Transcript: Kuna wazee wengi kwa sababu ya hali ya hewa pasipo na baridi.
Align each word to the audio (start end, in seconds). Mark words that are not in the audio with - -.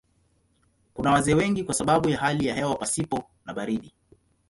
Kuna 0.93 1.11
wazee 1.11 1.33
wengi 1.33 1.63
kwa 1.63 1.73
sababu 1.73 2.09
ya 2.09 2.17
hali 2.17 2.47
ya 2.47 2.55
hewa 2.55 2.75
pasipo 2.75 3.23
na 3.45 3.53
baridi. 3.53 3.93